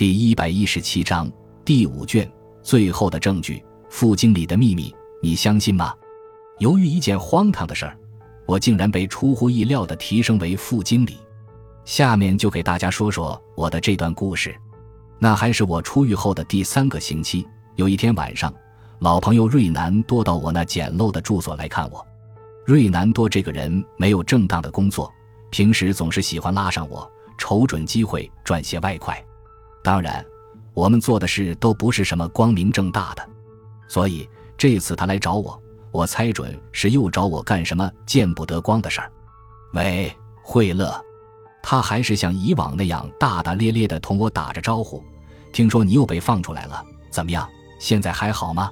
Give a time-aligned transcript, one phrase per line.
[0.00, 1.30] 第一百一十七章
[1.62, 2.26] 第五卷
[2.62, 5.92] 最后的证据：副经理的秘密，你相信吗？
[6.58, 7.94] 由于一件荒唐的事儿，
[8.46, 11.18] 我竟然被出乎意料的提升为副经理。
[11.84, 14.56] 下面就给大家说说我的这段故事。
[15.18, 17.46] 那还是我出狱后的第三个星期。
[17.76, 18.50] 有一天晚上，
[19.00, 22.02] 老朋友瑞南多到我那简陋的住所来看我。
[22.64, 25.12] 瑞南多这个人没有正当的工作，
[25.50, 27.06] 平时总是喜欢拉上我，
[27.36, 29.22] 瞅准机会赚些外快。
[29.82, 30.24] 当然，
[30.74, 33.28] 我们做的事都不是什么光明正大的，
[33.88, 34.28] 所以
[34.58, 35.60] 这次他来找我，
[35.90, 39.10] 我猜准是又找我干什么见不得光的事儿。
[39.72, 40.94] 喂，惠乐，
[41.62, 45.02] 他还是像以往那样大大咧咧地同我打着招呼。
[45.52, 47.48] 听说你又被放出来了，怎么样？
[47.78, 48.70] 现在还好吗？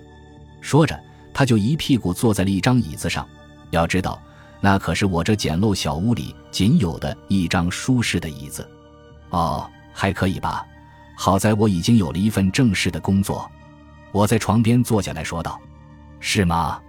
[0.60, 0.98] 说着，
[1.32, 3.26] 他就一屁股坐在了一张椅子上。
[3.70, 4.20] 要知道，
[4.60, 8.68] 那可是我这简陋小屋里仅有的一张舒适的椅子。
[9.30, 10.66] 哦，还可以吧。
[11.20, 13.50] 好在我已经有了一份正式的工作。
[14.12, 15.60] 我在床边坐下来说道
[16.20, 16.80] ：“是吗？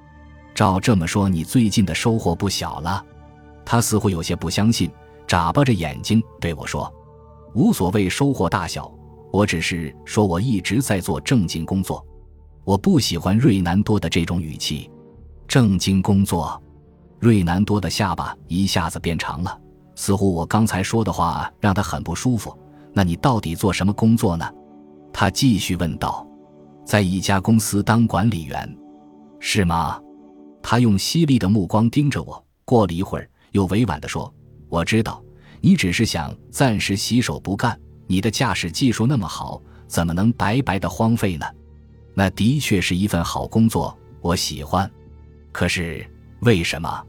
[0.54, 3.04] 照这么说，你最近的收获不小了。”
[3.66, 4.88] 他似乎有些不相信，
[5.26, 6.94] 眨巴着眼睛对我说
[7.56, 8.94] ：“无所谓收获大小，
[9.32, 12.06] 我只是说我一直在做正经工作。
[12.64, 14.92] 我不喜欢瑞南多的这种语气。
[15.48, 16.62] 正经工作。”
[17.18, 19.60] 瑞南多的下巴一下子变长了，
[19.96, 22.56] 似乎我刚才说的话让他很不舒服。
[22.94, 24.50] 那你到底做什么工作呢？
[25.14, 26.26] 他继续问道。
[26.86, 28.78] 在一家公司当管理员，
[29.40, 30.02] 是吗？
[30.62, 34.34] 他用犀利的目光盯着我，过了一会儿，又委婉地说
[34.70, 35.24] ：“我知道，
[35.62, 37.80] 你只是想暂时洗手不干。
[38.08, 41.46] 你的驾驶技术那么好，怎么能白白的荒废呢？
[42.16, 44.90] 那的确是一份好工作，我喜欢。
[45.52, 46.04] 可是
[46.40, 47.04] 为什么？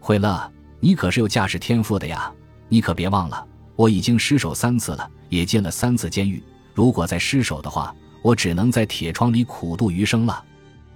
[0.00, 2.30] 惠乐，你可是有驾驶天赋的呀！
[2.68, 6.42] 你可别忘了。”我已经失手三次了，也进了三次监狱。
[6.72, 10.44] 如果再失手的话，我只能在铁窗里苦度余生了。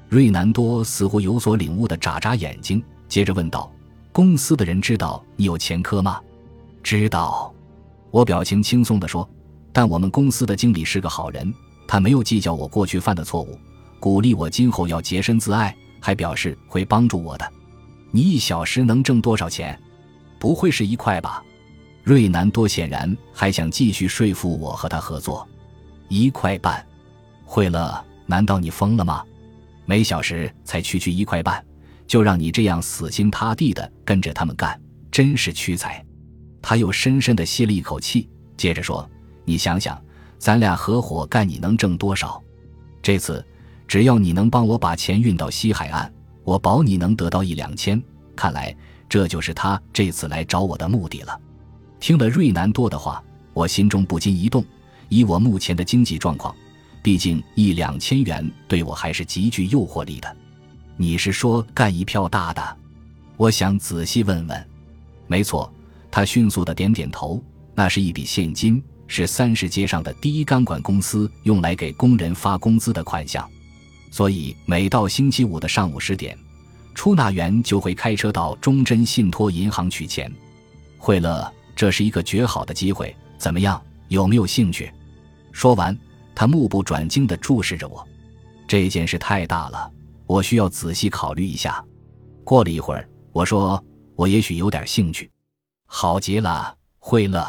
[0.09, 3.71] 瑞南多似乎有所领悟的眨眨眼睛，接着问道
[4.11, 6.21] ：“公司的人知道你有前科吗
[6.83, 7.53] ？”“知道。”
[8.11, 9.29] 我表情轻松地说。
[9.71, 11.53] “但我们公司的经理是个好人，
[11.87, 13.57] 他没有计较我过去犯的错误，
[14.01, 17.53] 鼓励我今后要洁身自爱，还表示会帮助我的。
[18.11, 19.79] 你一小时能挣多少钱？
[20.41, 21.45] 不会是一块吧？”
[22.09, 25.47] 瑞南多显然还想继续说服我和他合作，
[26.09, 26.83] 一块半。
[27.45, 29.23] 惠勒，难道你疯了吗？
[29.85, 31.63] 每小时才区区一块半，
[32.07, 34.81] 就让你这样死心塌地的跟着他们干，
[35.11, 36.03] 真是屈才。
[36.63, 38.27] 他又深深的吸了一口气，
[38.57, 39.07] 接着说
[39.45, 40.03] ：“你想想，
[40.39, 42.43] 咱俩合伙干，你能挣多少？
[43.03, 43.45] 这次
[43.87, 46.11] 只要你能帮我把钱运到西海岸，
[46.43, 48.03] 我保你能得到一两千。
[48.35, 48.75] 看来
[49.11, 51.39] 这就是他这次来找我的目的了。”
[52.01, 53.23] 听了瑞南多的话，
[53.53, 54.65] 我心中不禁一动。
[55.09, 56.55] 以我目前的经济状况，
[57.03, 60.37] 毕竟一两千元对我还是极具诱惑力的。
[60.97, 62.77] 你是说干一票大的？
[63.37, 64.69] 我想仔细问问。
[65.27, 65.73] 没错，
[66.11, 67.43] 他迅速的点点头。
[67.75, 73.49] 那是一笔现金，是三十街上的第一钢管公司用来给工人发工资的款项。
[74.11, 76.37] 所以每到星期五的上午十点，
[76.95, 80.31] 出纳员就会开车到忠贞信托银行取钱。
[80.99, 81.51] 惠勒。
[81.79, 83.81] 这是一个绝好的机会，怎么样？
[84.09, 84.93] 有没有兴趣？
[85.53, 85.97] 说完，
[86.35, 88.05] 他目不转睛地注视着我。
[88.67, 89.89] 这件事太大了，
[90.27, 91.81] 我需要仔细考虑一下。
[92.43, 93.81] 过了一会儿，我说
[94.19, 95.31] ：“我也许有点兴趣。”
[95.87, 97.47] 好极了，惠勒。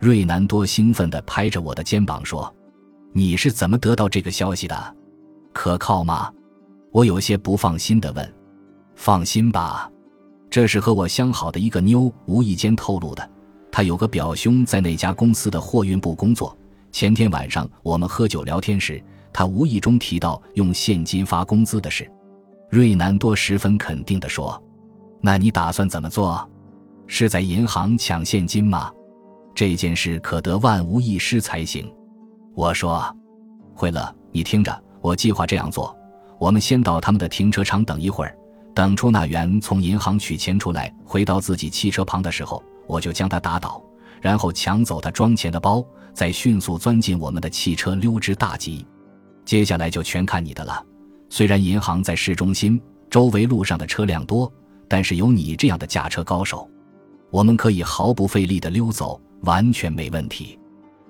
[0.00, 2.52] 瑞南多兴奋地拍着我的肩膀说
[3.14, 4.96] ：“你是怎么得到这个消息的？
[5.52, 6.32] 可靠吗？”
[6.90, 8.34] 我有些不放心地问。
[8.96, 9.88] “放心吧，
[10.50, 13.30] 这是和我相好的一个妞无意间透露的。”
[13.72, 16.56] 他有个表兄在那家公司的货运部工作。
[16.92, 19.02] 前天晚上我们喝酒聊天时，
[19.32, 22.08] 他无意中提到用现金发工资的事。
[22.68, 24.62] 瑞南多十分肯定地说
[25.22, 26.46] ：“那你打算怎么做？
[27.06, 28.92] 是在银行抢现金吗？
[29.54, 31.90] 这件事可得万无一失才行。”
[32.54, 33.02] 我说
[33.74, 35.96] ：“惠勒，你听着，我计划这样做：
[36.38, 38.36] 我们先到他们的停车场等一会儿，
[38.74, 43.82] 等出纳员从银行取钱出来，回到自己汽车旁的时候。”我就将他打倒，
[44.20, 48.86] 然后抢走他装钱的包，再迅速钻进我们的汽车溜之大吉。
[49.44, 50.84] 接下来就全看你的了。
[51.28, 52.80] 虽然银行在市中心，
[53.10, 54.52] 周围路上的车辆多，
[54.88, 56.68] 但是有你这样的驾车高手，
[57.30, 60.58] 我们可以毫不费力地溜走，完全没问题。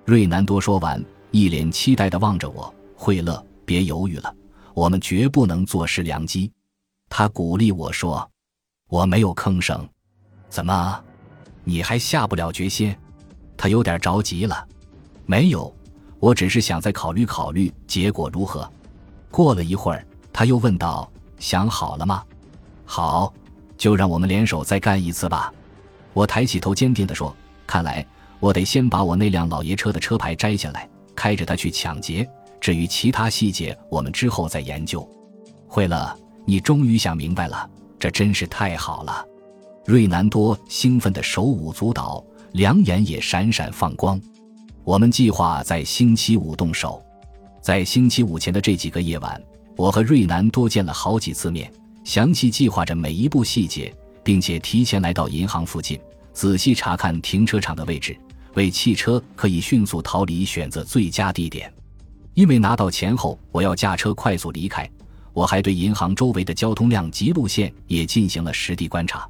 [0.05, 2.73] 瑞南多说完，一脸期待地望着我。
[2.95, 4.33] 惠勒，别犹豫了，
[4.75, 6.51] 我们绝不能坐失良机。
[7.09, 8.31] 他鼓励我说
[8.89, 9.87] ：“我没有吭声。
[10.49, 11.05] 怎么？”
[11.65, 12.95] 你还下不了决心？
[13.57, 14.67] 他有点着急了。
[15.25, 15.73] 没有，
[16.19, 18.69] 我只是想再考虑考虑结果如何。
[19.31, 22.23] 过了一会儿，他又问道：“想好了吗
[22.85, 23.33] ？”“好，
[23.79, 25.53] 就让我们联手再干一次吧。”
[26.13, 27.35] 我抬起头，坚定地说
[27.67, 28.05] ：“看来
[28.41, 32.29] 我得先把我那辆老爷车的车牌摘下来，开着它去抢劫。
[32.61, 35.09] 至于其他细节，我们之后再研究。”
[35.67, 36.15] 惠勒，
[36.45, 39.25] 你终于想明白了，这真是太好了！
[39.85, 44.21] 瑞南多兴奋的手舞足蹈，两眼也闪闪放光。
[44.85, 47.03] 我们计划在星期五动手，
[47.61, 49.43] 在星期五前的这几个夜晚，
[49.77, 51.73] 我和瑞南多见了好几次面，
[52.05, 53.93] 详细计划着每一步细节，
[54.23, 55.99] 并且提前来到银行附近，
[56.33, 58.17] 仔细查看停车场的位置，
[58.55, 61.73] 为汽车可以迅速逃离选择最佳地点。
[62.35, 64.89] 因为拿到钱后，我要驾车快速离开。
[65.33, 69.29] 我还对银行周围的交通量及路线也进行了实地观察。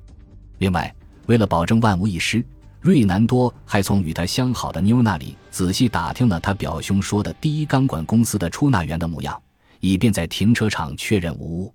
[0.63, 0.95] 另外，
[1.27, 2.41] 为了保证万无一失，
[2.81, 9.43] 瑞南多还从与他相好的妞那里仔细打听了他表兄说的第一钢管公司的出纳员的模样，
[9.81, 11.75] 以便在停车场确认无误。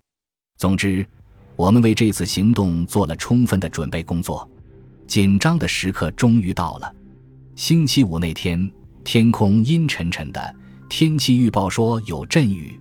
[0.57, 1.05] 总之，
[1.57, 4.49] 我们为这次行动做了充分的准备工作。
[5.05, 6.89] 紧张的时刻终于到了。
[7.57, 8.71] 星期五那天，
[9.03, 10.55] 天空阴沉沉的，
[10.87, 12.79] 天气预报说有阵雨。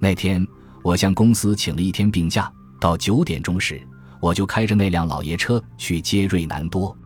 [0.00, 0.44] 那天。
[0.82, 3.80] 我向公司请了一天病假，到九点钟时，
[4.20, 6.96] 我就开着那辆老爷车去接瑞南多。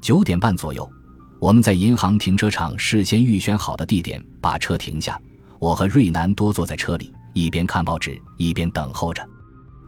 [0.00, 0.90] 九点半左右，
[1.38, 5.20] 我们在银行停车场事先预选好的地点把车停下，
[5.58, 9.26] 我和瑞南多坐在车里，一边看报纸一边等候着。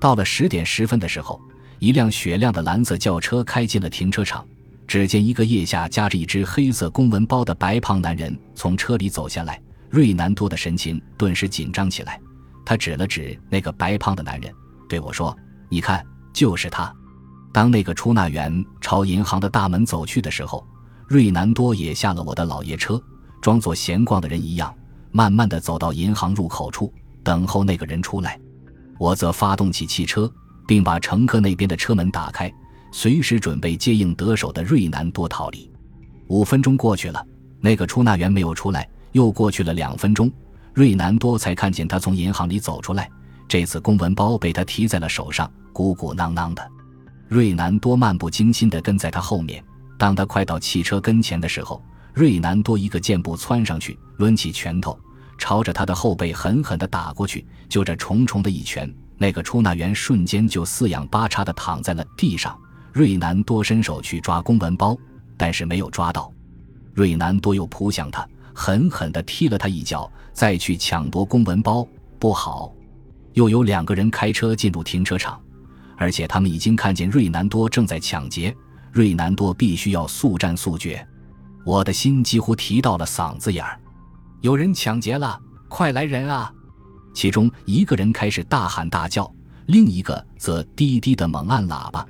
[0.00, 1.41] 到了十点十分的时候，
[1.79, 4.47] 一辆雪亮的蓝色轿车开进了停车场。
[4.87, 12.21] 只见一个腋下夹着一只黑色公文包的白胖男人从车里走下来，瑞南多的神情顿时紧张起来。
[12.67, 14.53] 他指了指那个白胖的男人，
[14.87, 15.35] 对我说
[15.71, 16.94] ：“你看，就是他。”
[17.50, 20.66] 当那个出纳员朝银行的大门走去的时候，
[21.06, 23.00] 瑞南多也下了我的老爷车，
[23.40, 24.75] 装作闲逛的人一样，
[25.12, 26.92] 慢慢的走到银行入口处，
[27.22, 28.38] 等候那个人出来。
[28.98, 30.28] 我则发动起汽车，
[30.66, 32.52] 并把乘客那边的车门打开，
[32.90, 35.70] 随时准备接应得手的瑞南多逃离。
[36.28, 37.25] 五分钟过去了，
[37.60, 40.28] 那个出纳员没有出来，又过去了两分钟。
[40.72, 43.08] 瑞南多才看见他从银行里走出来，
[43.54, 46.72] 这次公文包被他提在了手上，鼓鼓囊囊的。
[47.28, 49.62] 瑞南多漫不经心地跟在他后面。
[49.96, 51.80] 当他快到汽车跟前的时候，
[52.14, 54.98] 瑞南多一个箭步窜上去，抡起拳头，
[55.38, 57.46] 朝着他的后背狠狠地打过去。
[57.68, 62.58] 就这重重的一拳，那个出纳员瞬间就四仰八叉地躺在了地上。
[62.92, 64.98] 瑞南多伸手去抓公文包，
[65.36, 66.28] 但是没有抓到。
[66.92, 68.28] 瑞南多又扑向他。
[68.52, 71.86] 狠狠地踢了他一脚，再去抢夺公文包，
[72.18, 72.74] 不好！
[73.34, 75.40] 又有两个人开车进入停车场，
[75.96, 78.54] 而且他们已经看见瑞南多正在抢劫。
[78.92, 81.04] 瑞南多必须要速战速决，
[81.66, 83.78] 我的心几乎提到了嗓子眼儿。
[84.40, 85.36] 有人抢劫了，
[85.69, 86.52] 快来人啊！
[87.12, 89.28] 其中一个人开始大喊大叫，
[89.66, 92.06] 另一个则低低的猛按喇叭。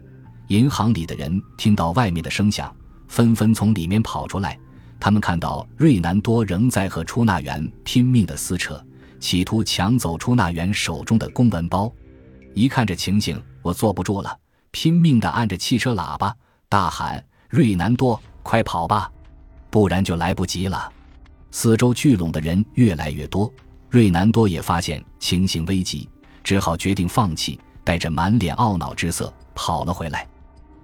[0.48, 2.70] 银行里的人听到外面的声响，
[3.08, 4.58] 纷纷从里面跑出来。
[5.00, 8.78] 他们看到瑞南多仍在和出纳员拼命的撕扯，
[9.24, 11.90] 企图抢走出纳员手中的公文包。
[12.52, 14.38] 一看这情形，我坐不住了，
[14.70, 16.36] 拼命地按着汽车喇叭，
[16.68, 19.10] 大喊：“瑞南多，快跑吧，
[19.70, 20.92] 不然就来不及了！”
[21.50, 23.50] 四周聚拢的人越来越多，
[23.88, 26.06] 瑞南多也发现情形危急，
[26.42, 30.28] 只好决定放弃，带着满脸懊恼之色跑了回来。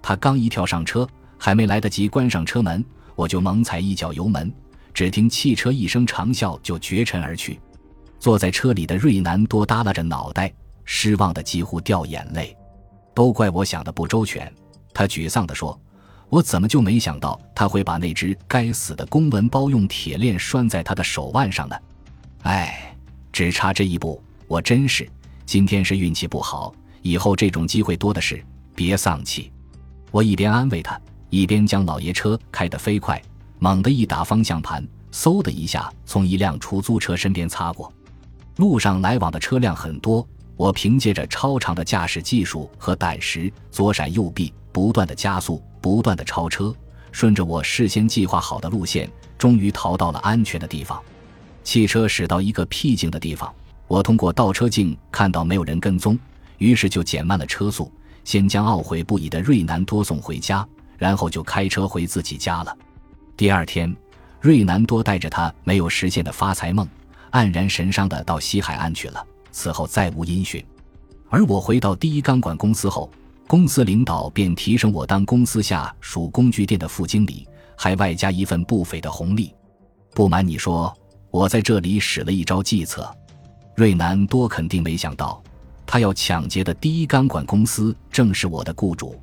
[0.00, 2.82] 他刚一跳上车，还没来得及关上车门。
[3.14, 4.50] 我就猛踩一脚油门，
[4.94, 7.60] 只听汽车一声长啸，就绝尘而去。
[8.20, 10.52] 坐在车里的瑞南多耷拉着脑袋，
[10.84, 12.56] 失望的几乎掉眼泪。
[13.14, 14.52] 都怪我想的不周全，
[14.94, 15.76] 他沮丧地说
[16.28, 21.76] ：“我怎么就没想到他会把那只该死的公文包用铁链拴在他的手腕上呢？
[22.42, 22.94] 哎，
[23.32, 25.08] 只差这一步，我真是
[25.46, 26.72] 今天是运气不好，
[27.02, 29.50] 以后这种机会多的是，别丧气。”
[30.12, 31.00] 我一边安慰他。
[31.30, 33.22] 一边将老爷车开得飞快，
[33.60, 37.92] 猛地一打方向盘，嗖的一下从一辆出租车身边擦过。
[38.60, 46.74] 路上来往的车辆很多，我凭借着超长的驾驶技术和胆识，左闪右避，不断的加速，不断的超车，
[47.10, 51.00] 顺着我事先计划好的路线，终于逃到了安全的地方。
[51.64, 53.50] 汽车驶到一个僻静的地方，
[53.88, 56.18] 我通过倒车镜看到没有人跟踪，
[56.58, 57.90] 于是就减慢了车速，
[58.24, 60.68] 先将懊悔不已的瑞南多送回家。
[60.98, 62.76] 然后就开车回自己家了。
[63.34, 63.96] 第二天，
[64.38, 66.86] 瑞南多带着他没有实现的发财梦，
[67.32, 69.24] 黯然神伤的到西海岸去了。
[69.52, 70.64] 此后再无音讯。
[71.28, 73.10] 而我回到第一钢管公司后，
[73.46, 77.46] 公司领导便提升我当公司下属工具店的副经理，
[77.76, 79.52] 还外加一份不菲的红利。
[80.12, 80.92] 不瞒你说，
[81.30, 83.08] 我在这里使了一招计策。
[83.76, 85.42] 瑞南多肯定没想到，
[85.86, 89.20] 他要抢劫的第一钢管公司正是我的雇主。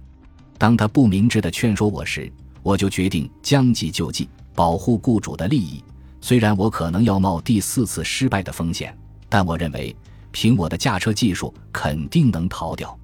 [0.57, 2.31] 当他不明智的劝说我时，
[2.63, 5.83] 我就决定将计就计，保护雇主的利益。
[6.19, 8.97] 虽然我可能要冒第四次失败的风险，
[9.29, 9.95] 但我认为
[10.31, 12.97] 凭我的驾车技术肯定能逃掉。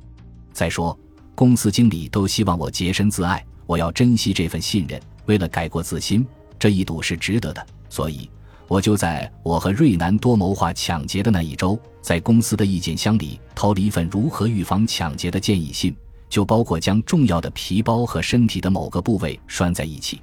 [0.52, 0.98] 再说，
[1.36, 5.02] 公司经理都希望我洁身自爱，我要珍惜这份信任。
[5.26, 6.26] 为了改过自新，
[6.60, 7.66] 这一赌是值得的。
[7.90, 8.30] 所以，
[8.68, 15.96] 我就在我和瑞南多谋划抢劫的那一周，在公司的意见箱里掏了一份如何预防抢劫的建议信。
[16.30, 20.20] 就包括将重要的皮包和身体的某个部位拴在一起。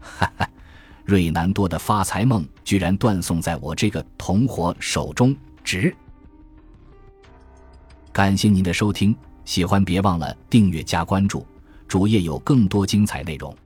[0.00, 0.48] 哈哈，
[1.04, 5.94] 瑞南多的发财梦居然断送在我这个同伙手中，值。
[8.12, 11.46] 感谢您的收听，喜欢别忘了订阅加关注，
[11.88, 13.56] 主页有更多精彩内容。